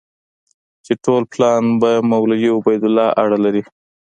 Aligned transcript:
چې 0.85 0.93
ټول 1.03 1.21
پلان 1.33 1.63
په 1.81 1.89
مولوي 2.09 2.49
عبیدالله 2.59 3.07
اړه 3.23 3.37
لري. 3.45 3.63